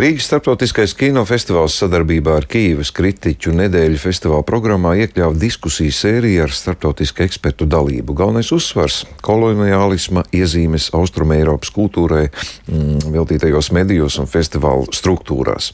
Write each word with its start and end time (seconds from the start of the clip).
Rīgas 0.00 0.24
starptautiskais 0.24 0.94
kinofestivāls 0.96 1.74
sadarbībā 1.76 2.38
ar 2.38 2.46
Kīivas 2.48 2.88
kritiķu 2.96 3.52
nedēļu 3.58 3.98
festivāla 4.00 4.44
programmā 4.48 4.94
iekļāva 5.02 5.36
diskusiju 5.36 5.92
sēriju 5.92 6.46
ar 6.46 6.54
starptautisku 6.56 7.20
ekspertu 7.26 7.66
dalību. 7.68 8.14
Galvenais 8.16 8.48
uzsvars- 8.56 9.02
koloniālisma 9.28 10.24
iezīmes 10.32 10.88
Austrum 10.96 11.34
Eiropas 11.36 11.68
kultūrai 11.76 12.30
mm, 12.30 13.12
veltītajos 13.12 13.68
medijos 13.76 14.16
un 14.18 14.30
festivāla 14.32 14.88
struktūrās. 14.96 15.72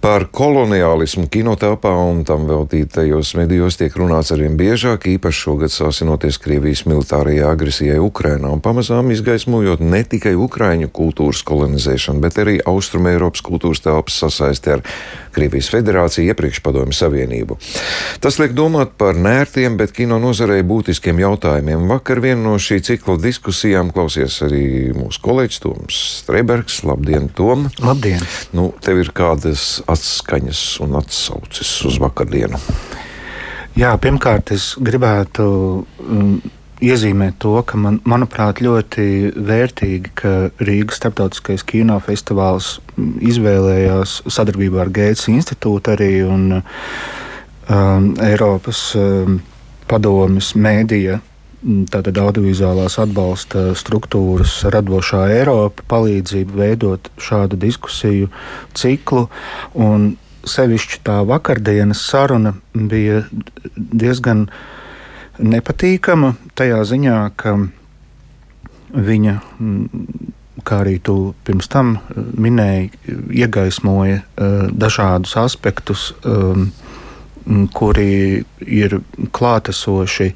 Par 0.00 0.26
koloniālismu 0.28 1.30
kinotelpā 1.32 1.94
un 2.10 2.24
tam 2.24 2.44
veltītajos 2.44 3.32
medijos 3.40 3.80
tiek 3.80 3.96
runāts 3.96 4.34
arvien 4.36 4.56
biežāk, 4.60 5.08
īpaši 5.16 5.44
šogad 5.46 5.72
sāsinoties 5.72 6.36
Krievijas 6.40 6.84
militārajai 6.84 7.48
agresijai 7.48 7.98
Ukrainā 8.04 8.52
un 8.52 8.60
pamazām 8.60 9.10
izgaismojot 9.12 9.80
ne 9.80 10.04
tikai 10.04 10.36
Ukraiņu 10.36 10.92
kultūras 10.92 11.40
kolonizēšanu, 11.44 12.20
bet 12.20 12.36
arī 12.36 12.60
Austrum 12.68 13.08
Eiropas 13.30 13.44
kultūras 13.46 13.80
telpas 13.84 14.16
sasaisti 14.18 14.72
ar 14.74 14.82
Krievijas 15.30 15.68
federāciju, 15.70 16.26
iepriekš 16.32 16.58
Padomju 16.64 16.96
Savienību. 16.96 17.56
Tas 18.20 18.40
liek 18.40 18.54
domāt 18.56 18.96
par 18.98 19.14
nērtiem, 19.14 19.76
bet 19.78 19.92
kino 19.94 20.18
nozarei 20.18 20.64
būtiskiem 20.66 21.20
jautājumiem. 21.22 21.86
Vakar 21.90 22.18
vienu 22.20 22.48
no 22.48 22.56
šī 22.58 22.80
cikla 22.82 23.14
diskusijām 23.22 23.92
klausies 23.94 24.40
arī 24.42 24.90
mūsu 24.96 25.22
kolēģis 25.22 25.62
Toms 25.62 26.00
Streibergs. 26.24 26.82
Labdien, 26.82 27.30
Tom! 27.30 27.68
Labdien! 27.78 28.26
Nu, 28.56 28.72
tev 28.82 29.04
ir 29.04 29.12
kādas 29.14 29.84
atskaņas 29.86 30.64
un 30.82 30.98
atsauces 30.98 31.76
uz 31.86 32.00
vakardienu? 32.02 32.58
Jā, 33.78 33.94
pirmkārt, 34.02 34.50
es 34.50 34.72
gribētu 34.82 35.46
um, 36.02 36.40
iezīmēt 36.80 37.38
to, 37.42 37.54
ka 37.66 37.78
man, 37.80 38.00
manuprāt, 38.08 38.60
ļoti 38.64 39.32
vērtīgi, 39.36 40.12
ka 40.16 40.32
Rīgas 40.64 41.00
starptautiskais 41.00 41.64
kinofestivāls 41.68 42.78
izvēlējās 42.98 44.20
sadarbībā 44.30 44.84
ar 44.84 44.92
Gētas 44.96 45.28
institūtu 45.32 45.94
arī 45.94 46.12
un 46.26 46.46
um, 46.60 48.06
Eiropas 48.24 48.84
um, 48.98 49.40
padomes 49.90 50.54
mēdīja. 50.56 51.20
Tātad 51.92 52.16
audiovizuālās 52.16 52.96
atbalsta 53.02 53.74
struktūras 53.76 54.62
radošā 54.72 55.26
Eiropa 55.34 55.84
palīdzību 55.92 56.56
veidot 56.56 57.10
šādu 57.20 57.58
diskusiju 57.60 58.30
ciklu. 58.72 59.26
Sevišķi 60.48 61.02
tā 61.04 61.18
vakardienas 61.28 62.00
saruna 62.08 62.54
bija 62.72 63.26
diezgan 63.76 64.46
uh, 64.46 64.79
nepatīkama 65.40 66.34
tajā 66.58 66.80
ziņā, 66.86 67.16
ka 67.40 67.56
viņa, 68.90 69.34
kā 70.66 70.80
arī 70.84 70.98
tu 71.02 71.34
pirms 71.46 71.70
tam 71.72 71.96
eh, 71.96 72.22
minēji, 72.46 72.90
iegaismoja 73.42 74.20
eh, 74.20 74.62
dažādus 74.70 75.36
aspektus, 75.40 76.10
um, 76.24 76.70
kuri 77.74 78.44
ir 78.60 78.98
klātesoši 79.32 80.26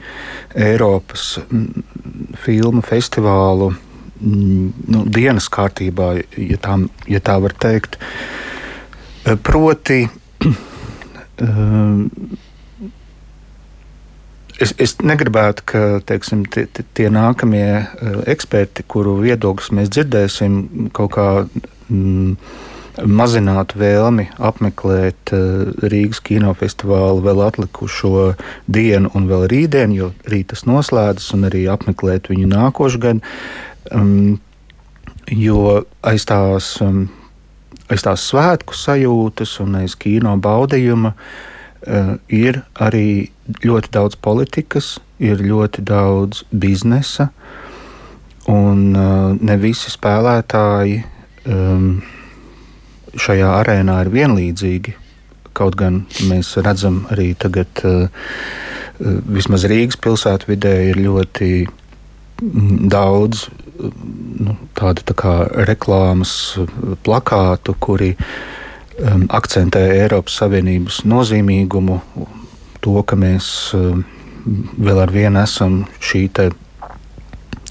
Eiropas 0.57 1.35
filmu 2.43 2.81
festivālu 2.83 3.69
nu, 4.25 5.03
dienas 5.13 5.51
kārtībā, 5.53 6.09
ja 6.41 6.59
tā, 6.65 6.79
ja 7.11 7.21
tā 7.23 7.37
var 7.45 7.55
teikt. 7.61 7.99
Proti, 9.45 10.01
Es, 14.65 14.73
es 14.81 14.95
negribētu, 15.05 15.65
ka 15.69 15.81
teiksim, 16.09 16.45
tie, 16.49 16.65
tie 16.97 17.09
nākamie 17.13 17.67
uh, 17.85 18.21
eksperti, 18.31 18.87
kuru 18.89 19.19
viedokļus 19.21 19.73
mēs 19.77 19.91
dzirdēsim, 19.93 20.55
kaut 20.97 21.11
kā 21.17 21.27
mm, 21.45 22.39
mazinātu 23.11 23.83
vēlmi 23.83 24.29
apmeklēt 24.39 25.35
uh, 25.37 25.75
Rīgas 25.85 26.23
kinofestivālu 26.25 27.21
vēl 27.27 27.45
atlikušo 27.45 28.31
dienu 28.65 29.13
un 29.19 29.29
vēl 29.29 29.49
rītdienu, 29.53 29.99
jo 29.99 30.11
rīt 30.33 30.55
tas 30.55 30.65
noslēdzas, 30.71 31.35
un 31.37 31.51
arī 31.51 31.67
apmeklēt 31.75 32.33
viņu 32.33 32.49
nākošu 32.55 33.05
gadu. 33.05 33.35
Um, 33.93 34.39
jo 35.29 35.83
aiz 36.09 36.25
tās, 36.31 36.77
um, 36.81 37.11
aiz 37.93 38.07
tās 38.07 38.31
svētku 38.31 38.77
sajūtas 38.79 39.59
un 39.61 39.83
aiz 39.83 39.99
kino 40.01 40.39
baudījuma 40.41 41.13
uh, 41.13 41.43
ir 42.33 42.63
arī 42.81 43.31
ļoti 43.65 43.91
daudz 43.93 44.17
politikas, 44.25 44.95
ir 45.21 45.43
ļoti 45.45 45.85
daudz 45.85 46.45
biznesa, 46.51 47.29
un 48.51 48.93
uh, 48.93 49.33
ne 49.41 49.57
visi 49.61 49.93
spēlētāji 49.93 50.99
um, 51.49 52.03
šajā 53.15 53.51
arēnā 53.61 54.01
ir 54.05 54.13
vienlīdzīgi. 54.15 54.97
Kaut 55.55 55.79
gan 55.79 56.03
mēs 56.29 56.57
redzam 56.65 57.05
arī 57.15 57.33
tagad, 57.39 57.71
uh, 57.87 58.09
uh 59.01 59.21
vismaz 59.37 59.65
Rīgas 59.71 60.01
pilsētvidē, 60.03 60.75
ir 60.91 61.01
ļoti 61.05 61.51
mm, 61.65 62.89
daudz 62.93 63.47
uh, 63.49 63.95
nu, 64.45 64.59
tādu 64.77 65.07
tā 65.09 65.17
kā 65.17 65.37
reklāmas 65.71 66.35
uh, 66.61 66.69
plakātu, 67.07 67.77
kuri 67.81 68.15
um, 68.99 69.27
akcentē 69.29 69.83
Eiropas 69.99 70.39
Savienības 70.41 71.03
nozīmīgumu 71.09 72.01
to, 72.85 73.01
ka 73.09 73.17
mēs 73.19 73.47
eh, 73.77 74.03
vēl 74.77 75.01
ar 75.05 75.13
vienu 75.15 75.41
esam 75.43 75.83
šī 76.05 76.27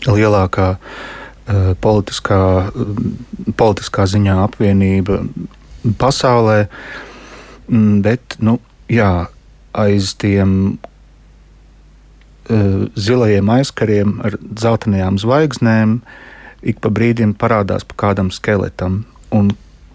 lielākā 0.07 0.69
eh, 0.75 1.73
politiskā, 1.83 2.41
eh, 2.67 3.51
politiskā 3.59 4.07
ziņā 4.09 4.39
apvienība 4.47 5.21
pasaulē. 6.01 6.65
Mm, 7.69 8.01
bet 8.05 8.37
nu, 8.43 8.57
jā, 8.91 9.27
aiz 9.73 10.15
tiem 10.19 10.79
zilajiem 12.99 13.47
aizkariem 13.53 14.17
ar 14.27 14.33
zeltainajām 14.59 15.15
zvaigznēm 15.21 15.93
ik 16.67 16.81
pa 16.83 16.89
brīdim 16.91 17.31
parādās 17.39 17.85
pa 17.87 17.95
kādam 18.01 18.33
skeletam. 18.35 19.05
Un 19.31 19.53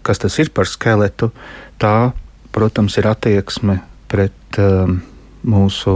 kas 0.09 0.17
tas 0.17 0.39
ir 0.41 0.49
par 0.49 0.65
skeletu? 0.65 1.29
Tā, 1.77 2.11
protams, 2.55 2.97
ir 2.97 3.05
attieksme 3.11 3.77
pret 4.09 4.57
um, 4.57 4.97
mūsu, 5.45 5.93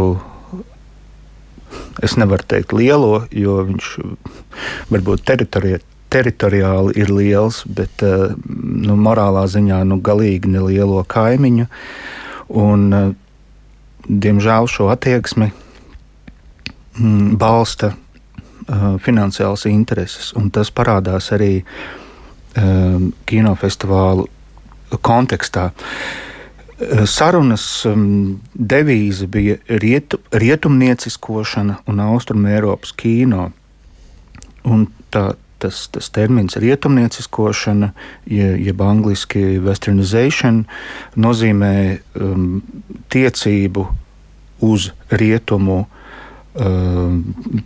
es 2.06 2.14
nevaru 2.22 2.46
teikt 2.46 2.76
lielo, 2.78 3.24
jo 3.34 3.58
viņš 3.72 3.90
varbūt 4.94 5.26
teritori, 5.26 5.80
teritoriāli 6.14 6.94
ir 7.02 7.10
liels, 7.10 7.64
bet 7.66 8.06
uh, 8.06 8.38
nu, 8.38 9.00
morālā 9.02 9.48
ziņā 9.50 9.82
nu, 9.90 9.98
galīgi 10.06 10.54
nelielo 10.54 11.02
kaimiņu. 11.10 11.66
Un, 12.62 12.86
uh, 12.94 13.10
diemžēl 14.06 14.70
šo 14.70 14.92
attieksmi 14.94 15.50
mm, 15.50 17.34
balsta 17.42 17.96
uh, 17.96 18.88
finansiāls 19.02 19.66
intereses, 19.72 20.36
tas 20.54 20.70
parādās 20.70 21.34
arī 21.34 21.54
uh, 21.64 22.03
kinofestivālu 22.54 24.28
kontekstā. 25.02 25.72
Uh, 25.74 26.34
Sarunas 27.06 27.86
um, 27.86 28.40
devīze 28.54 29.28
bija 29.28 29.58
rietu, 29.68 30.20
rietumnieciskošana 30.32 31.80
un 31.88 32.02
austrumu 32.04 32.50
Eiropas 32.50 32.94
kino. 32.98 33.52
Un 34.64 34.86
tā, 35.14 35.34
tas, 35.62 35.86
tas 35.94 36.10
termins 36.14 36.58
rietumnieciskošana, 36.60 37.92
jeb 38.28 38.84
angļuiski 38.84 39.60
westernization, 39.64 40.64
nozīmē 41.16 41.76
um, 42.20 42.62
tiecību 43.14 43.88
uz 44.64 44.90
rietumu 45.12 45.84
um, 45.84 47.20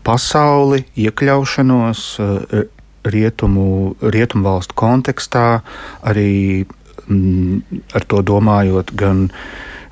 pasauli, 0.03 0.83
iekļaušanos 0.97 2.07
uh, 2.23 2.65
rietumu, 3.13 3.95
rietumu 4.01 4.47
valstu 4.47 4.77
kontekstā, 4.77 5.47
arī 6.07 6.65
Mm, 7.07 7.63
ar 7.95 8.03
to 8.03 8.19
domājot 8.19 8.91
gan, 8.99 9.27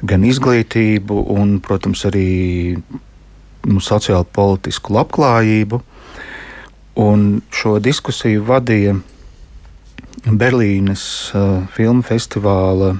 gan 0.04 0.24
izglītību, 0.28 1.22
un, 1.31 1.60
protams, 1.63 2.04
arī 2.10 2.75
nu, 2.75 3.80
sociālo 3.80 4.25
politisku 4.36 4.98
labklājību. 4.98 5.80
Un 7.00 7.24
šo 7.56 7.78
diskusiju 7.84 8.44
vadīja 8.48 8.98
Berlīnes 10.25 11.06
uh, 11.36 11.63
filmu 11.72 12.04
festivāla 12.04 12.95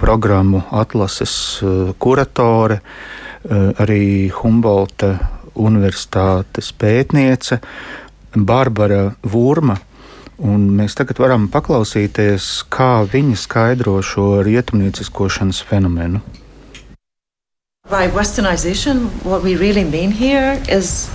programmu 0.00 0.60
atlases 0.76 1.34
uh, 1.64 1.92
kuratore, 2.00 2.80
uh, 2.80 3.70
arī 3.80 4.28
Humbolta 4.42 5.14
Universitātes 5.56 6.72
pētniece 6.76 7.60
Barbara 8.34 9.14
Vurma 9.22 9.78
Un 10.40 10.70
mēs 10.72 10.94
tagad 10.96 11.18
varam 11.20 11.50
paklausīties, 11.52 12.44
kā 12.72 13.02
viņi 13.12 13.34
skaidro 13.36 13.98
šo 14.00 14.40
rietumnieciskošanas 14.46 15.60
fenomenu. 15.68 16.22
By 17.90 18.08
westernization, 18.14 19.10
what 19.22 19.42
we 19.44 19.56
really 19.56 19.84
mean 19.84 20.10
here 20.10 20.56
is 20.64 21.10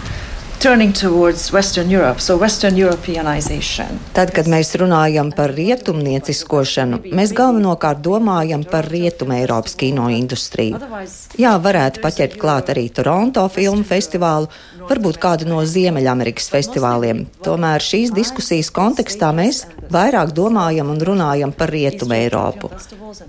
Europe, 1.92 2.20
so 2.20 2.38
Tad, 4.16 4.32
kad 4.34 4.48
mēs 4.50 4.72
runājam 4.80 5.30
par 5.36 5.54
rietumnieciskošanu, 5.54 7.02
mēs 7.14 7.34
galvenokārt 7.38 8.02
domājam 8.06 8.64
par 8.66 8.88
rietumu 8.90 9.36
Eiropas 9.38 9.76
kino 9.78 10.08
industriju. 10.10 10.80
Jā, 11.38 11.56
varētu 11.62 12.02
paķert 12.02 12.38
klāt 12.42 12.72
arī 12.74 12.88
Toronto 12.90 13.46
filmu 13.54 13.86
festivālu, 13.86 14.50
varbūt 14.90 15.20
kādu 15.22 15.50
no 15.50 15.62
Ziemeļamerikas 15.66 16.50
festivāliem. 16.54 17.26
Tomēr 17.46 17.84
šīs 17.84 18.14
diskusijas 18.16 18.72
kontekstā 18.74 19.32
mēs 19.36 19.66
vairāk 19.92 20.34
domājam 20.36 20.90
un 20.94 21.02
runājam 21.10 21.54
par 21.54 21.74
Rietumu 21.74 22.18
Eiropu. 22.18 22.72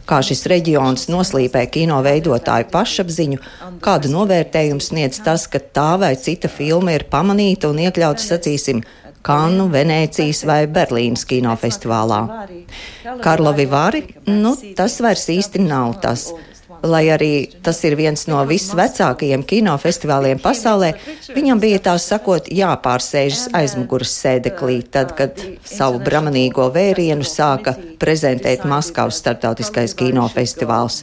Kā 0.09 0.23
šis 0.25 0.47
reģions 0.51 1.09
noslīpē 1.13 1.67
kino 1.73 1.99
veidotāju 2.05 2.71
pašapziņu, 2.73 3.43
kādu 3.85 4.11
novērtējumu 4.13 4.83
sniedz 4.83 5.21
tas, 5.25 5.47
ka 5.51 5.61
tā 5.61 5.93
vai 6.01 6.15
cita 6.21 6.51
filma 6.53 6.97
ir 6.97 7.07
pamanīta 7.17 7.73
un 7.73 7.81
iekļauta, 7.89 8.23
sacīsim, 8.23 8.85
Kannu, 9.27 9.67
Venēcijas 9.73 10.45
vai 10.47 10.61
Berlīnas 10.71 11.27
kinofestivālā. 11.27 12.21
Karlo 13.25 13.53
Vivari, 13.57 14.05
nu, 14.31 14.55
tas 14.79 15.01
vairs 15.03 15.27
īsti 15.35 15.65
nav 15.67 15.97
tas. 16.05 16.29
Lai 16.87 17.07
arī 17.11 17.31
tas 17.65 17.79
ir 17.89 17.97
viens 17.99 18.27
no 18.29 18.43
visvecākajiem 18.47 19.43
kinofestivāliem 19.49 20.39
pasaulē, 20.43 20.93
viņam 21.35 21.63
bija 21.63 21.81
tā 21.89 21.95
sakot 22.03 22.51
jāpārsēžas 22.53 23.49
aizmuguras 23.57 24.13
sēdeklī, 24.21 24.77
tad, 24.93 25.15
kad 25.19 25.41
savu 25.67 26.03
bramanīgo 26.05 26.69
vērienu 26.75 27.27
sāka 27.27 27.75
prezentēt 27.99 28.67
Maskavas 28.69 29.19
starptautiskais 29.23 29.97
kinofestivāls. 29.99 31.03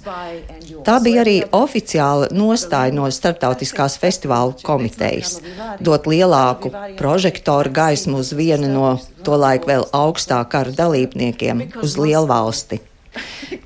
Tā 0.83 0.97
bija 1.03 1.21
arī 1.23 1.35
oficiāla 1.55 2.29
nostāja 2.35 2.93
no 2.95 3.07
starptautiskās 3.11 3.95
festivālu 4.01 4.57
komitejas- 4.63 5.37
dot 5.87 6.05
lielāku 6.05 6.71
prožektoru 6.99 7.71
gaismu 7.71 8.17
uz 8.19 8.33
vienu 8.33 8.67
no 8.67 8.99
tolaik 9.23 9.65
vēl 9.65 9.87
augstā 9.91 10.43
kara 10.49 10.71
dalībniekiem, 10.71 11.71
uz 11.81 11.95
lielvalsti. 11.97 12.81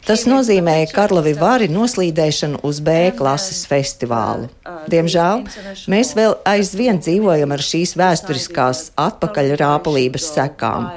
Tas 0.08 0.26
nozīmēja 0.28 0.92
Karlovi 0.92 1.34
Vāri 1.36 1.68
noslīdēšanu 1.72 2.60
uz 2.64 2.80
B 2.84 3.12
klases 3.18 3.66
festivālu. 3.68 4.50
Diemžēl 4.92 5.46
mēs 5.92 6.14
vēl 6.16 6.36
aizvien 6.46 7.00
dzīvojam 7.00 7.52
ar 7.56 7.64
šīs 7.64 7.96
vēsturiskās 8.00 8.92
atpakaļrāpulības 9.08 10.30
sekām. 10.36 10.92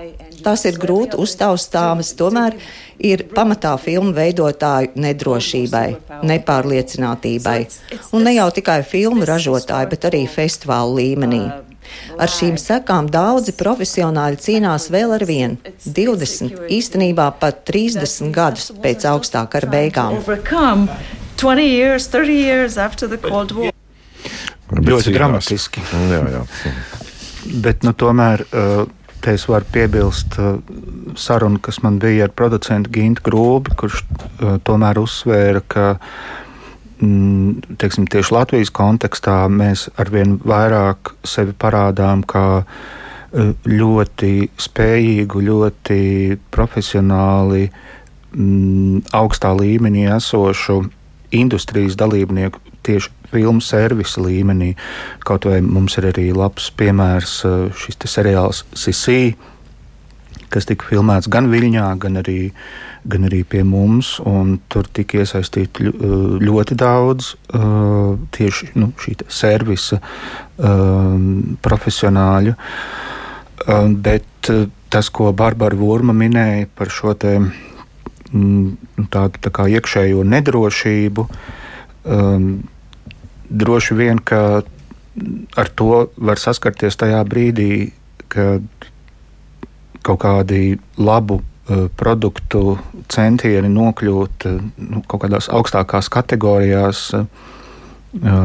Tās 0.45 0.65
ir 0.69 0.79
grūti 0.81 1.19
uztaustāmas, 1.21 2.13
tomēr 2.19 2.57
ir 2.99 3.25
pamatā 3.35 3.75
filmu 3.81 4.13
veidotāju 4.17 4.95
nedrošībai, 5.01 5.89
nepārliecinātībai. 6.31 7.59
Un 8.17 8.29
ne 8.29 8.37
jau 8.37 8.49
tikai 8.55 8.81
filmu 8.87 9.29
ražotāju, 9.29 9.91
bet 9.93 10.07
arī 10.11 10.25
festivālu 10.31 11.01
līmenī. 11.01 11.45
Ar 12.21 12.31
šīm 12.31 12.59
sekām 12.61 13.09
daudzi 13.11 13.55
profesionāļi 13.59 14.39
cīnās 14.45 14.89
vēl 14.95 15.17
ar 15.17 15.25
vienu- 15.27 15.57
20, 15.99 16.69
īstenībā 16.71 17.33
pat 17.41 17.65
30 17.67 18.31
gadus 18.33 18.71
pēc 18.71 19.07
augstā 19.11 19.49
kara 19.51 19.67
beigām. 19.67 20.21
Ļoti 24.71 25.13
dramatiski. 25.17 25.83
Jā, 26.13 26.23
jā. 26.31 26.43
Bet 27.65 27.83
nu, 27.83 27.95
tomēr 27.97 28.45
uh, 28.45 28.85
te 29.21 29.35
es 29.37 29.47
varu 29.49 29.67
piebilst 29.73 30.39
uh, 30.41 30.59
sarunu, 31.17 31.61
kas 31.63 31.83
man 31.85 31.99
bija 32.03 32.29
ar 32.29 32.35
producentu 32.37 32.93
Gintu 32.95 33.25
Grūbi, 33.29 33.75
kurš 33.79 34.05
uh, 34.05 34.57
tomēr 34.67 35.01
uzsvēra, 35.03 35.65
ka 35.69 35.89
Mm, 37.01 37.63
teiksim, 37.81 38.05
tieši 38.13 38.35
Latvijas 38.35 38.71
kontekstā 38.77 39.47
mēs 39.49 39.87
arvien 40.01 40.35
vairāk 40.45 41.15
sevi 41.25 41.55
parādām 41.57 42.21
kā 42.29 42.61
eh, 42.61 43.55
ļoti 43.65 44.51
spējīgu, 44.61 45.41
ļoti 45.47 46.01
profesionāli, 46.53 47.71
mm, 48.37 49.07
augstā 49.17 49.55
līmenī 49.57 50.11
esošu 50.13 50.83
industrijas 51.33 51.97
dalībnieku 51.97 52.61
tieši 52.85 53.15
filmu 53.31 53.63
servisa 53.65 54.23
līmenī. 54.25 54.75
Kaut 55.27 55.49
vai 55.49 55.61
mums 55.65 55.99
ir 56.01 56.11
arī 56.13 56.31
labs 56.37 56.71
piemērs 56.77 57.41
eh, 57.49 57.57
šis 57.85 58.01
seriāls 58.11 58.65
Sisī, 58.75 59.35
kas 60.51 60.67
tika 60.67 60.89
filmēts 60.91 61.31
gan 61.31 61.51
Viļņā, 61.51 61.89
gan 62.03 62.23
arī 62.23 62.41
gan 63.05 63.25
arī 63.29 63.45
pie 63.49 63.63
mums. 63.65 64.19
Tur 64.69 64.89
tika 64.93 65.23
iesaistīti 65.23 65.89
ļoti 66.45 66.77
daudz 66.77 67.33
uh, 67.57 68.19
tieši 68.37 68.73
nu, 68.77 68.91
šī 69.01 69.17
servisa 69.33 70.01
um, 70.59 71.57
profesionāļu. 71.65 72.57
Bet 74.05 74.51
tas, 74.91 75.11
ko 75.13 75.31
Barbara 75.37 75.77
Vorma 75.77 76.15
minēja 76.17 76.69
par 76.77 76.91
šo 76.93 77.15
te, 77.15 77.37
mm, 77.39 79.07
tādu 79.13 79.43
tā 79.47 79.67
iekšējo 79.77 80.25
nedrošību, 80.27 81.27
um, 82.05 82.53
droši 83.51 83.99
vien, 83.99 84.19
ka 84.19 84.63
ar 85.59 85.71
to 85.77 86.07
var 86.17 86.39
saskarties 86.39 86.97
tajā 86.97 87.21
brīdī, 87.29 87.93
kad 88.31 88.65
kaut 90.07 90.23
kādi 90.23 90.79
labu 90.97 91.43
Eh, 91.71 91.87
produktu 91.95 92.79
centieni 93.13 93.69
nokļūt 93.71 94.45
eh, 94.49 94.55
nu, 94.81 95.03
kaut 95.07 95.21
kādās 95.23 95.47
augstākās 95.55 96.09
kategorijās 96.11 97.03
eh, 97.15 97.27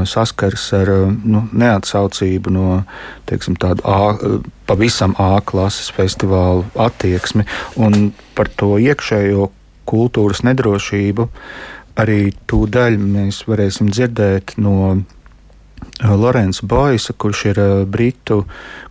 saskars 0.05 0.65
ar 0.77 0.91
nu, 1.23 1.41
neatsaucību 1.49 2.53
no 2.53 2.67
teiksim, 3.25 3.55
tādu 3.57 3.81
A, 3.89 4.13
pavisam 4.69 5.15
A 5.17 5.39
klases 5.41 5.89
festivālu 5.95 6.67
attieksmi. 6.77 7.47
Un 7.81 8.11
par 8.37 8.51
to 8.61 8.75
iekšējo 8.83 9.49
kultūras 9.89 10.43
nedrošību 10.45 11.25
arī 11.99 12.31
tūdaļ 12.49 12.97
mēs 12.99 13.43
varēsim 13.49 13.91
dzirdēt 13.93 14.57
no 14.61 15.03
Lorenza 16.03 16.65
Boisa, 16.67 17.13
kurš 17.13 17.45
ir 17.53 17.61
britu 17.87 18.43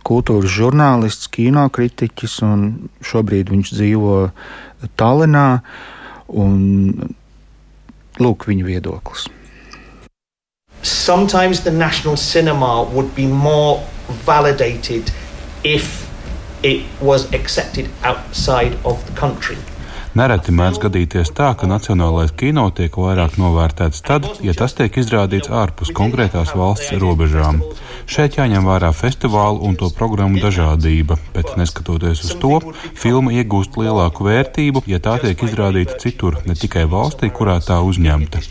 kultūras 0.07 0.49
žurnālists, 0.49 1.29
kinokritiķis, 1.33 2.39
un 2.45 2.65
šobrīd 3.05 3.51
viņš 3.53 3.73
dzīvo 3.75 4.17
Tallinā. 4.97 5.47
Un, 6.25 7.13
lūk, 8.17 8.47
viņa 8.49 8.65
viedoklis. 8.65 9.27
Sometimes 10.81 11.61
the 11.61 11.71
national 11.71 12.17
cinema 12.17 12.83
would 12.83 13.13
be 13.15 13.27
more 13.27 13.83
validated 14.25 15.11
if 15.63 16.09
it 16.63 16.83
was 17.01 17.31
accepted 17.33 17.89
outside 18.03 18.77
of 18.83 19.05
the 19.05 19.13
country. 19.19 19.57
Nereti 20.15 20.53
mēdz 20.55 20.77
gadīties 20.79 21.33
tā, 21.35 21.49
ka 21.59 21.67
nacionālais 21.67 22.31
kino 22.39 22.69
tiek 22.71 22.93
vairāk 22.95 23.33
novērtēts 23.35 23.99
tad, 24.07 24.29
ja 24.47 24.53
tas 24.55 24.71
tiek 24.77 24.95
izrādīts 25.01 25.51
ārpus 25.51 25.91
konkrētās 25.97 26.53
valsts 26.55 26.93
robežām. 27.01 27.59
Šeit 28.05 28.37
jāņem 28.37 28.67
vērā 28.69 28.91
festivālu 28.93 29.63
un 29.65 29.73
to 29.79 29.89
programmu 29.97 30.37
dažādība, 30.37 31.17
bet 31.33 31.55
neskatoties 31.57 32.21
uz 32.27 32.33
to, 32.37 32.59
filma 32.93 33.33
iegūst 33.33 33.79
lielāku 33.81 34.27
vērtību, 34.27 34.83
ja 34.85 34.99
tā 35.01 35.15
tiek 35.23 35.41
izrādīta 35.47 35.97
citur, 36.03 36.37
ne 36.45 36.53
tikai 36.53 36.83
valstī, 36.91 37.31
kurā 37.33 37.57
tā 37.65 37.79
uzņemta. 37.81 38.43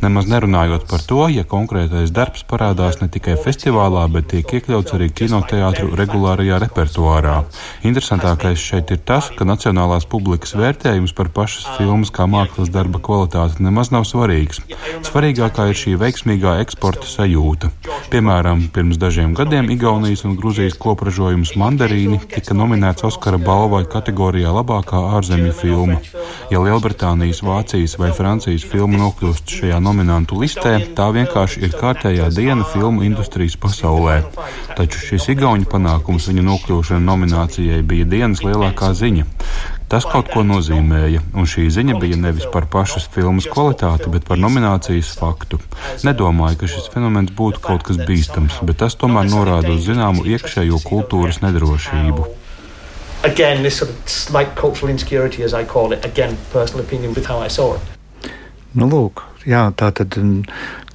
Nemaz 0.00 0.30
nerunājot 0.32 0.86
par 0.88 1.04
to, 1.04 1.26
ja 1.28 1.44
konkrētais 1.48 2.14
darbs 2.16 2.46
parādās 2.48 3.02
ne 3.02 3.10
tikai 3.12 3.36
festivālā, 3.44 4.06
bet 4.14 4.30
tiek 4.32 4.54
iekļauts 4.58 4.96
arī 4.96 5.10
kinoteātru 5.12 5.92
regulārajā 6.00 6.62
repertuārā. 6.64 7.36
Interesantākais 7.84 8.64
šeit 8.64 8.94
ir 8.96 9.02
tas, 9.04 9.28
ka 9.36 9.44
nacionālās 9.48 10.08
publikas 10.08 10.56
vērtējums 10.56 11.12
par 11.18 11.28
pašas 11.36 11.68
filmas 11.76 12.14
kā 12.14 12.24
mākslas 12.24 12.72
darba 12.72 13.02
kvalitāti 13.04 13.60
nemaz 13.68 13.92
nav 13.92 14.08
svarīgs. 14.08 14.64
Svarīgākā 15.04 15.68
ir 15.68 15.78
šī 15.84 15.94
veiksmīgā 16.00 16.56
eksporta 16.64 17.08
sajūta. 17.12 17.72
Piemēram, 18.12 18.66
pirms 18.72 19.01
dažiem 19.02 19.32
gadiem 19.34 19.70
Igaunijas 19.70 20.22
un 20.28 20.36
Gruzijas 20.38 20.76
kopražojums 20.78 21.56
Mandarīni 21.58 22.20
tika 22.30 22.54
nominēts 22.54 23.02
Oskara 23.08 23.40
balvai 23.42 23.82
kategorijā 23.90 24.52
labākā 24.54 25.00
ārzemju 25.16 25.54
filma. 25.58 25.96
Ja 26.52 26.62
Lielbritānijas, 26.62 27.42
Vācijas 27.42 27.96
vai 27.98 28.12
Francijas 28.14 28.62
filma 28.68 29.00
nokļūst 29.00 29.56
šajā 29.58 29.80
nominantu 29.82 30.38
listē, 30.44 30.76
tā 30.94 31.08
vienkārši 31.18 31.64
ir 31.66 31.74
kārtējā 31.82 32.30
diena 32.36 32.68
filmu 32.70 33.02
industrijas 33.08 33.58
pasaulē. 33.58 34.20
Taču 34.78 35.02
šis 35.08 35.32
Igauņu 35.34 35.66
panākums 35.72 36.30
viņa 36.30 36.46
nokļūšana 36.52 37.02
nominācijai 37.10 37.82
bija 37.82 38.06
dienas 38.14 38.46
lielākā 38.46 38.94
ziņa. 39.02 39.26
Tas 39.92 40.06
kaut 40.08 40.30
ko 40.32 40.40
nozīmēja, 40.40 41.20
un 41.36 41.44
šī 41.44 41.66
ziņa 41.74 41.98
bija 42.00 42.16
nevis 42.16 42.46
par 42.48 42.64
pašas 42.72 43.04
filmas 43.12 43.44
kvalitāti, 43.44 44.08
bet 44.14 44.24
par 44.24 44.38
nominācijas 44.40 45.10
faktu. 45.20 45.58
Nedomāju, 46.08 46.62
ka 46.62 46.70
šis 46.72 46.86
fenomens 46.94 47.34
būtu 47.36 47.60
kaut 47.60 47.84
kas 47.84 47.98
bīstams, 48.00 48.62
bet 48.64 48.80
tas 48.80 48.96
tomēr 48.96 49.28
norāda 49.28 49.74
uz 49.74 49.84
zināmu 49.84 50.24
iekšējo 50.32 50.80
kultūras 50.86 51.42
nedrošību. 51.44 52.24
Again, 53.28 53.60
this 53.62 53.82
sort 53.82 53.92
of 53.92 54.08
slight 54.08 54.56
cultural 54.56 54.88
insecurity, 54.88 55.44
as 55.44 55.52
I 55.52 55.64
call 55.68 55.92
it, 55.92 56.04
again, 56.08 56.38
personal 56.54 56.86
opinion 56.86 57.12
with 57.12 57.28
how 57.28 57.44
I 57.44 57.52
saw 57.52 57.74
it. 57.76 58.32
Nu, 58.72 58.88
lūk, 58.88 59.26
jā, 59.44 59.66
tā 59.76 59.92
tad 59.92 60.16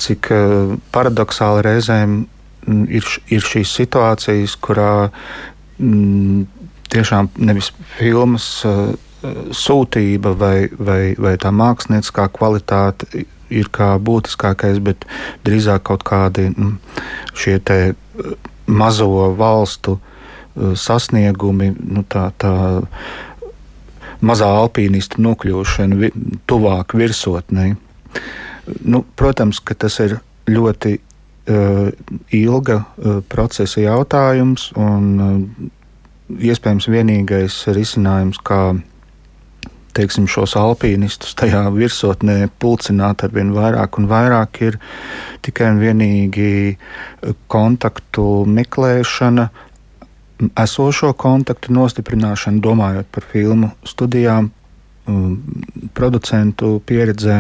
cik 0.02 0.34
uh, 0.34 0.74
paradoxāli 0.90 1.70
reizēm 1.70 2.18
ir, 2.90 3.16
ir 3.30 3.46
šīs 3.54 3.78
situācijas, 3.78 4.58
kurā 4.58 5.12
m, 5.78 6.48
tiešām 6.94 7.30
nevis 7.38 7.72
filmas 7.98 8.48
uh, 8.68 8.94
sūtība 9.56 10.34
vai, 10.38 10.58
vai, 10.78 11.16
vai 11.18 11.36
tā 11.42 11.52
mākslinieckā 11.56 12.28
kvalitāte 12.36 13.26
ir 13.50 13.70
kā 13.74 13.96
būtiskākais, 14.04 14.82
bet 14.84 15.08
drīzāk 15.48 15.86
kaut 15.88 16.04
kādi 16.08 16.50
m, 16.52 16.78
šie 17.38 17.58
te 17.64 17.80
mazo 18.68 19.10
valstu 19.40 19.98
sasniegumi, 20.58 21.72
nu, 21.78 22.04
tā, 22.10 22.28
tā 22.42 22.52
mazā 24.26 24.48
alpīnista 24.62 25.22
nokļūšana 25.22 26.00
vi, 26.00 26.12
tuvāk 26.50 26.96
virsotnei. 26.98 27.76
Nu, 28.84 29.04
protams, 29.16 29.62
ka 29.64 29.78
tas 29.78 30.00
ir 30.04 30.18
ļoti 30.50 30.98
uh, 30.98 31.92
ilga 32.36 32.80
uh, 32.82 33.20
procesa 33.30 33.84
jautājums 33.84 34.72
un 34.76 35.06
uh, 35.22 35.70
iespējams 36.28 36.90
vienīgais 36.92 37.64
risinājums, 37.76 38.40
kā 38.44 38.76
teiksim, 39.98 40.28
šos 40.30 40.54
alpīnistus 40.60 41.34
tajā 41.38 41.64
virsotnē 41.74 42.50
pulcināt 42.62 43.24
ar 43.26 43.34
vien 43.34 43.54
vairāk 43.56 43.98
un 44.02 44.10
vairāk, 44.12 44.62
ir 44.68 44.78
tikai 45.46 45.72
un 45.74 45.82
vienīgi 45.82 46.52
kontaktu 47.52 48.28
meklēšana, 48.58 49.48
esošo 50.62 51.14
kontaktu 51.18 51.74
nostiprināšana, 51.74 52.62
domājot 52.62 53.10
par 53.14 53.26
filmu 53.32 53.72
studijām, 53.88 54.52
producentu 55.98 56.78
pieredzē. 56.86 57.40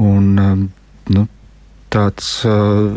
Un, 0.00 0.70
nu, 1.12 1.26
tāds, 1.92 2.28
uh, 2.48 2.94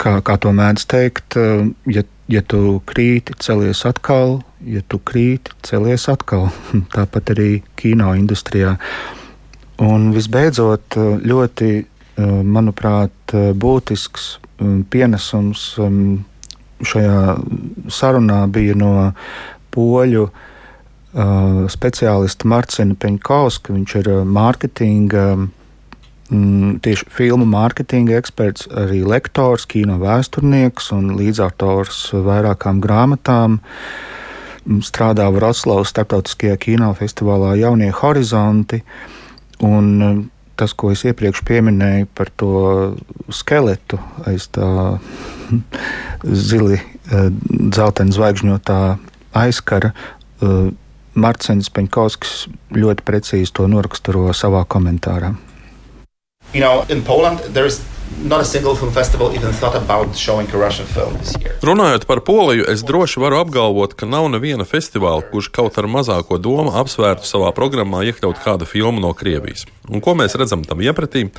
kā, 0.00 0.14
kā 0.24 0.36
to 0.40 0.52
mēdz 0.56 0.86
teikt, 0.88 1.36
uh, 1.36 1.66
ja 1.90 2.06
ja 2.32 2.42
tu 2.48 2.80
krīti, 2.88 3.36
celies 3.42 3.84
atkal, 3.88 4.40
ja 4.64 4.82
tu 4.88 4.98
krīti, 4.98 5.52
celies 5.66 6.08
atkal. 6.12 6.48
Tāpat 6.94 7.34
arī 7.36 7.50
kino 7.76 8.14
industrijā. 8.18 8.76
Un 9.82 10.12
visbeidzot, 10.14 10.96
ļoti, 11.26 11.70
manuprāt, 12.44 13.34
būtisks 13.56 14.36
um, 14.60 14.82
pienesums 14.90 15.72
um, 15.80 16.24
šajā 16.84 17.36
sarunā 17.92 18.42
bija 18.52 18.76
no 18.78 18.92
poļu 19.72 20.26
uh, 20.28 21.64
speciālista 21.72 22.48
Marcina 22.48 22.94
Peņkauska. 22.98 23.72
Viņš 23.72 23.96
ir 24.02 24.10
uh, 24.12 24.22
mārketinga 24.28 25.26
mm, 26.32 26.80
tieši 26.84 27.08
filmu 27.12 27.46
mārketinga 27.48 28.16
eksperts, 28.18 28.68
arī 28.72 29.02
lektors, 29.06 29.66
kino 29.68 29.98
vēsturnieks 30.02 30.92
un 30.96 31.14
līdzautors 31.18 32.08
vairākām 32.26 32.80
grāmatām. 32.82 33.60
Mm, 34.64 34.82
strādā 34.86 35.28
Vroclavas 35.34 35.92
starptautiskajā 35.92 36.58
kinofestivālā 36.66 37.56
Jaunie 37.60 37.92
horizonti. 38.02 38.82
Un 39.62 39.90
mm, 40.00 40.22
tas, 40.56 40.74
ko 40.74 40.92
es 40.94 41.04
iepriekš 41.08 41.44
pieminēju 41.48 42.08
par 42.16 42.30
to 42.36 42.52
skeletu 43.32 44.00
aiz 44.28 44.48
tā 44.52 44.98
zili, 46.50 46.78
eh, 46.78 47.30
dzeltena 47.48 48.14
zvaigžņotā 48.14 48.80
aizkara, 49.42 49.92
eh, 49.92 50.70
Marcins 51.12 51.68
Peņkovskis 51.68 52.46
ļoti 52.72 53.04
precīzi 53.04 53.52
to 53.52 53.66
noraksturo 53.68 54.30
savā 54.32 54.64
komentārā. 54.64 55.34
You 56.52 56.60
know, 56.60 56.84
in 56.88 57.02
Poland 57.02 57.38
there 57.54 57.66
is 57.66 57.80
Runājot 61.62 62.04
par 62.06 62.20
Poliju, 62.20 62.66
es 62.68 62.84
droši 62.86 63.20
varu 63.22 63.40
apgalvot, 63.40 63.94
ka 63.96 64.06
nav 64.06 64.28
neviena 64.30 64.66
festivāla, 64.68 65.24
kurš 65.30 65.48
kaut 65.54 65.78
ar 65.80 65.88
mazāko 65.90 66.38
domu 66.38 66.74
apsvērtu 66.78 67.26
savā 67.26 67.50
programmā 67.56 68.04
iekļaut 68.10 68.42
kādu 68.44 68.68
filmu 68.68 69.02
no 69.02 69.14
Krievijas. 69.16 69.64
Un 69.88 70.04
ko 70.04 70.14
mēs 70.18 70.36
redzam 70.38 70.62
tam 70.66 70.84
iepratī? 70.84 71.30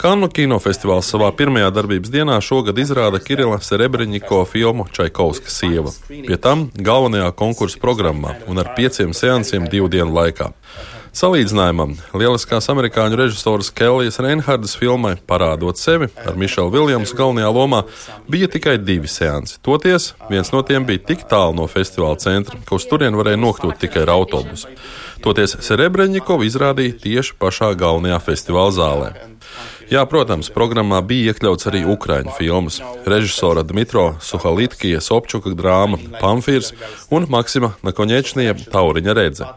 Kannu 0.00 0.30
kinofestivāls 0.34 1.10
savā 1.10 1.28
pirmajā 1.36 1.68
darbības 1.74 2.10
dienā 2.14 2.40
šogad 2.42 2.78
izrāda 2.82 3.20
Kirila 3.22 3.60
Serebrņiko 3.62 4.42
filmu 4.50 4.88
Čaikovska 4.90 5.52
sieva. 5.52 5.92
Pie 6.08 6.38
tam 6.38 6.68
galvenajā 6.74 7.30
konkursa 7.38 7.82
programmā 7.82 8.38
un 8.50 8.58
ar 8.62 8.74
pieciem 8.78 9.14
seansiem 9.14 9.68
divu 9.70 9.90
dienu 9.92 10.14
laikā. 10.14 10.50
Salīdzinājumam, 11.14 11.92
lieliskās 12.18 12.66
amerikāņu 12.72 13.14
režisoras 13.20 13.68
Kellijas 13.70 14.16
Reinhardas 14.18 14.72
filmai 14.74 15.12
Parādot 15.30 15.78
sevi 15.78 16.08
ar 16.26 16.34
Mišelu 16.34 16.72
Viljamsu 16.74 17.14
galvenajā 17.14 17.52
lomā 17.54 17.84
bija 18.26 18.48
tikai 18.50 18.74
divi 18.82 19.06
seansi. 19.06 19.60
Toties 19.62 20.08
viens 20.26 20.50
no 20.50 20.64
tiem 20.66 20.82
bija 20.88 21.04
tik 21.12 21.22
tālu 21.30 21.54
no 21.60 21.68
festivāla 21.70 22.18
centra, 22.18 22.58
ka 22.66 22.74
uz 22.74 22.86
turieni 22.90 23.20
varēja 23.20 23.38
nokļūt 23.44 23.78
tikai 23.84 24.02
ar 24.02 24.10
autobusu. 24.16 24.72
Toties 25.22 25.54
Serebreņikovu 25.62 26.48
izrādīja 26.48 26.98
tieši 27.06 27.38
pašā 27.38 27.70
galvenajā 27.78 28.18
festivāla 28.32 28.74
zālē. 28.74 29.12
Jā, 29.94 30.02
protams, 30.10 30.50
programmā 30.50 30.98
bija 31.06 31.30
iekļauts 31.30 31.70
arī 31.70 31.84
ukraiņu 31.94 32.34
filmas. 32.40 32.80
Režisora 33.06 33.62
Dmitro 33.62 34.16
Suhalitkija 34.18 34.98
Sobčuka 35.04 35.54
drāma 35.54 36.02
Pamfīrs 36.18 36.74
un 37.14 37.30
Maksima 37.30 37.76
Nakoņečnie 37.86 38.50
Tauriņa 38.74 39.18
redze. 39.22 39.52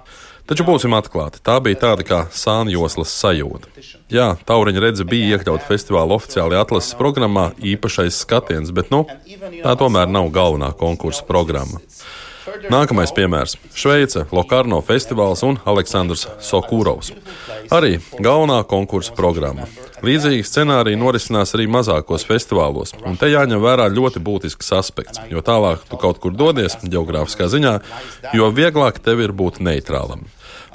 Taču 0.47 0.63
būsim 0.63 0.93
atklāti, 0.95 1.41
tā 1.43 1.57
bija 1.59 1.79
tāda 1.81 2.05
kā 2.07 2.19
sānjoslas 2.31 3.11
sajūta. 3.19 3.67
Jā, 4.13 4.29
tauriņa 4.47 4.83
redze 4.83 5.07
bija 5.07 5.35
iekļauta 5.35 5.67
festivāla 5.67 6.15
oficiālajā 6.15 6.61
atlases 6.63 6.95
programmā, 6.95 7.49
īpašais 7.59 8.21
skatiens, 8.23 8.71
bet 8.71 8.93
nu, 8.93 9.03
tā 9.59 9.75
tomēr 9.79 10.07
nav 10.07 10.31
galvenā 10.31 10.71
konkursa 10.79 11.27
programma. 11.27 11.81
Nākamais 12.71 13.11
piemērs- 13.11 13.57
Šveice, 13.79 14.23
Lokarno 14.31 14.79
festivāls 14.87 15.43
un 15.43 15.59
Aleksandrs 15.67 16.27
Sokūrovs. 16.39 17.11
Arī 17.67 17.99
galvenā 18.23 18.61
konkursa 18.63 19.11
programma. 19.11 19.67
Līdzīgi 20.05 20.45
scenāriji 20.45 20.99
norisinās 20.99 21.55
arī 21.57 21.65
mazākos 21.73 22.25
festivālos, 22.27 22.93
un 23.01 23.17
te 23.17 23.31
jāņem 23.31 23.61
vērā 23.63 23.87
ļoti 23.89 24.21
būtisks 24.21 24.73
aspekts, 24.77 25.21
jo 25.31 25.41
tālāk 25.41 25.87
tu 25.89 25.97
kaut 25.97 26.21
kur 26.21 26.35
dodies, 26.37 26.77
geogrāfiskā 26.83 27.49
ziņā, 27.49 27.77
jo 28.37 28.49
vieglāk 28.53 29.01
tev 29.01 29.23
ir 29.25 29.33
būt 29.33 29.57
neitrālam. 29.63 30.27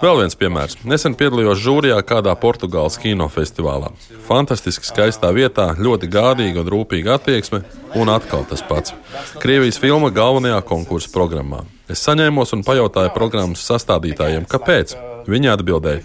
Vēl 0.03 0.19
viens 0.19 0.35
piemērs. 0.35 0.81
Nesen 0.83 1.15
piedalījos 1.15 1.61
žūrijā 1.63 2.01
kādā 2.03 2.33
Portugāles 2.35 2.97
kinofestivālā. 2.99 3.93
Fantastiski 4.27 4.89
skaistā 4.89 5.31
vietā, 5.31 5.69
ļoti 5.79 6.11
gādīga 6.11 6.65
un 6.65 6.73
rūpīga 6.75 7.21
attieksme, 7.21 7.63
un 7.95 8.11
atkal 8.11 8.43
tas 8.51 8.65
pats. 8.67 8.97
Krievijas 9.39 9.79
filma 9.79 10.11
galvenajā 10.11 10.59
konkursa 10.67 11.13
programmā. 11.15 11.63
Es 11.87 12.03
saņēmos 12.03 12.57
un 12.57 12.67
pajautāju 12.67 13.15
programmas 13.15 13.63
sastādītājiem, 13.71 14.51
kāpēc. 14.51 14.97
Viņi 15.31 15.53
atbildēja. 15.55 16.03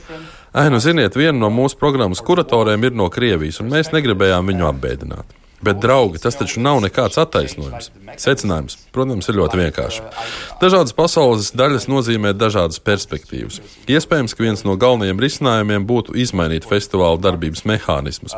Ai, 0.53 0.69
nu, 0.71 0.79
ziniet, 0.79 1.15
viena 1.19 1.37
no 1.39 1.49
mūsu 1.53 1.77
programmas 1.79 2.23
kuratoriem 2.23 2.87
ir 2.87 2.95
no 2.95 3.09
Krievijas, 3.11 3.59
un 3.63 3.73
mēs 3.73 3.91
negribējām 3.95 4.53
viņu 4.53 4.69
apbēdināt. 4.69 5.35
Bet, 5.61 5.79
draugi, 5.81 6.19
tas 6.21 6.35
taču 6.37 6.61
nav 6.61 6.77
nekāds 6.83 7.17
attaisnojums. 7.17 7.89
Secinājums, 8.21 8.75
protams, 8.93 9.25
ir 9.25 9.39
ļoti 9.39 9.57
vienkāršs. 9.57 10.19
Dažādas 10.61 10.93
pasaules 10.93 11.49
daļas 11.57 11.87
nozīmē 11.89 12.35
dažādas 12.37 12.77
perspektīvas. 12.85 13.57
Iespējams, 13.89 14.35
ka 14.37 14.45
viens 14.45 14.61
no 14.67 14.75
galvenajiem 14.77 15.17
risinājumiem 15.21 15.87
būtu 15.89 16.13
izmainīt 16.21 16.67
festivāla 16.69 17.17
darbības 17.23 17.65
mehānismus. 17.69 18.37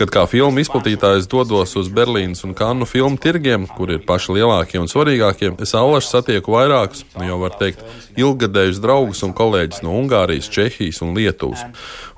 Kad 0.00 0.12
kā 0.14 0.24
filmu 0.30 0.64
izplatītājs 0.64 1.28
dodos 1.28 1.76
uz 1.76 1.90
Berlīnas 1.92 2.46
un 2.48 2.56
Kannu 2.56 2.88
filmu 2.88 3.20
tirgiem, 3.20 3.68
kur 3.76 3.92
ir 3.92 4.00
paši 4.08 4.38
lielākie 4.38 4.80
un 4.80 4.88
svarīgākie, 4.88 5.52
es 5.60 5.76
allaši 5.76 6.14
satieku 6.14 6.56
vairākus, 6.56 7.04
nu 7.18 7.28
jau 7.28 7.42
var 7.44 7.60
teikt, 7.60 7.84
ilgadējus 8.16 8.80
draugus 8.80 9.20
un 9.26 9.36
kolēģus 9.36 9.84
no 9.84 9.98
Ungārijas, 10.00 10.48
Čehijas 10.52 11.02
un 11.04 11.12
Lietuvas. 11.18 11.64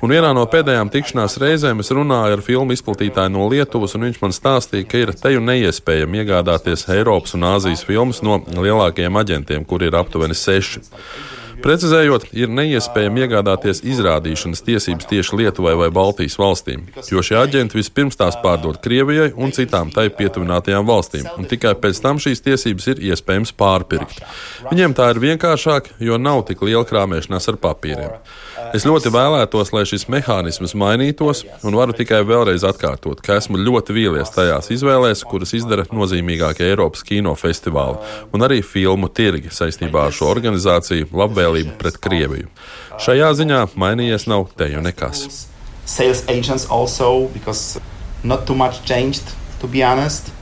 Un 0.04 0.12
vienā 0.12 0.28
no 0.36 0.42
pēdējām 0.52 0.90
tikšanās 0.92 1.38
reizēm 1.40 1.80
es 1.80 1.90
runāju 1.94 2.36
ar 2.36 2.42
filmu 2.44 2.74
izplatītāju 2.76 3.32
no 3.32 3.46
Lietuvas, 3.48 3.94
un 3.96 4.04
viņš 4.04 4.18
man 4.20 4.35
stāstīja, 4.36 4.88
ka 4.90 5.00
ir 5.00 5.14
te 5.16 5.32
jau 5.32 5.42
neiespējami 5.44 6.22
iegādāties 6.22 6.86
Eiropas 6.94 7.36
un 7.38 7.46
Āzijas 7.48 7.84
filmas 7.86 8.22
no 8.26 8.38
lielākajiem 8.46 9.18
aģentiem, 9.22 9.64
kur 9.68 9.84
ir 9.86 9.96
aptuveni 9.98 10.36
seši. 10.36 10.84
Precizējot, 11.62 12.28
ir 12.36 12.50
neiespējami 12.52 13.24
iegādāties 13.24 13.82
izrādīšanas 13.86 14.62
tiesības 14.66 15.08
tieši 15.10 15.38
Lietuvai 15.40 15.74
vai 15.78 15.88
Baltijas 15.94 16.36
valstīm, 16.40 16.86
jo 17.10 17.22
šie 17.24 17.38
aģenti 17.40 17.78
vispirms 17.78 18.18
tās 18.18 18.36
pārdod 18.42 18.80
Krievijai 18.84 19.30
un 19.36 19.54
citām 19.56 19.92
tai 19.94 20.08
pietuvinātajām 20.12 20.86
valstīm, 20.88 21.28
un 21.38 21.48
tikai 21.48 21.74
pēc 21.80 22.02
tam 22.04 22.20
šīs 22.22 22.44
tiesības 22.44 22.90
ir 22.92 23.04
iespējams 23.10 23.54
pārpirkt. 23.56 24.20
Viņiem 24.70 24.96
tā 24.96 25.10
ir 25.14 25.22
vienkāršāk, 25.22 25.94
jo 26.02 26.18
nav 26.20 26.44
tik 26.50 26.64
liela 26.66 26.84
krāpšanās 26.88 27.50
ar 27.52 27.60
papīriem. 27.62 28.18
Es 28.74 28.86
ļoti 28.88 29.12
vēlētos, 29.14 29.70
lai 29.74 29.84
šis 29.88 30.06
mehānisms 30.12 30.74
mainītos, 30.78 31.44
un 31.66 31.76
varu 31.76 31.94
tikai 31.96 32.22
vēlreiz 32.26 32.64
atkārtot, 32.66 33.20
ka 33.24 33.36
esmu 33.40 33.60
ļoti 33.60 33.94
vīlies 33.96 34.32
tajās 34.34 34.70
izvēlēs, 34.74 35.22
kuras 35.28 35.52
izdara 35.56 35.84
nozīmīgākie 35.92 36.66
Eiropas 36.70 37.04
kinofestivāli 37.06 38.00
un 38.34 38.46
arī 38.46 38.62
filmu 38.66 39.10
tirgi 39.12 39.52
saistībā 39.54 40.08
ar 40.08 40.16
šo 40.16 40.30
organizāciju 40.32 41.08
labvēlību 41.56 41.76
pret 41.80 41.98
Krieviju. 42.00 42.48
Šajā 43.00 43.32
ziņā 43.36 43.66
mainījies 43.76 44.28
nav 44.28 44.48
te 44.56 44.68
jau 44.70 44.82
nekas. 44.82 45.48
Sales 45.86 46.24
agents 46.28 46.66
also, 46.70 47.28
because 47.32 47.80
not 48.24 48.46
too 48.46 48.54
much 48.54 48.84
changed, 48.84 49.24
to 49.60 49.66
be 49.66 49.82
honest. 49.82 50.32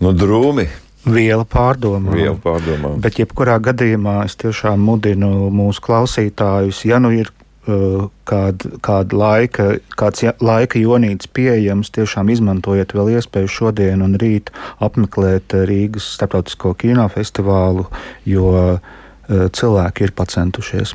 Nu, 0.00 0.12
drūmi. 0.12 0.68
Viela 1.04 1.44
pārdomām. 1.44 2.14
Viela 2.14 2.36
pārdomām. 2.40 3.00
Bet, 3.00 3.18
jebkurā 3.18 3.58
gadījumā, 3.60 4.24
es 4.24 4.36
tiešām 4.40 4.80
mudinu 4.80 5.50
mūsu 5.52 5.82
klausītājus, 5.84 6.84
ja 6.88 6.96
nu 6.98 7.10
ir 7.12 7.28
uh, 7.68 8.08
kāda, 8.24 8.78
kāda 8.80 9.18
laika, 9.20 9.66
kāds 10.00 10.24
laika 10.40 10.80
jonīts 10.80 11.28
pieejams, 11.28 11.92
tiešām 11.92 12.32
izmantojiet 12.32 12.96
vēl 12.96 13.18
iespēju 13.18 13.52
šodien 13.52 14.04
un 14.04 14.16
rīt 14.20 14.48
apmeklēt 14.84 15.56
Rīgas 15.68 16.08
starptautisko 16.16 16.72
kinofestivālu, 16.80 17.84
jo 18.24 18.48
uh, 18.56 18.92
cilvēki 19.28 20.08
ir 20.08 20.12
pacentušies. 20.16 20.94